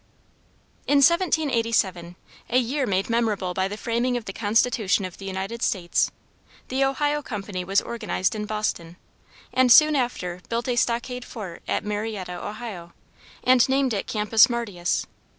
In 0.87 0.97
1787, 1.03 2.15
a 2.49 2.57
year 2.57 2.87
made 2.87 3.07
memorable 3.07 3.53
by 3.53 3.67
the 3.67 3.77
framing 3.77 4.17
of 4.17 4.25
the 4.25 4.33
Constitution 4.33 5.05
of 5.05 5.19
the 5.19 5.25
United 5.25 5.61
States, 5.61 6.09
the 6.69 6.83
Ohio 6.83 7.21
Company 7.21 7.63
was 7.63 7.81
organized 7.81 8.33
in 8.33 8.45
Boston, 8.47 8.97
and 9.53 9.71
soon 9.71 9.95
after 9.95 10.41
built 10.49 10.67
a 10.67 10.75
stockade 10.75 11.23
fort 11.23 11.61
at 11.67 11.85
Marietta, 11.85 12.33
Ohio, 12.43 12.93
and 13.43 13.69
named 13.69 13.93
it 13.93 14.07
Campus 14.07 14.49
Martius. 14.49 15.05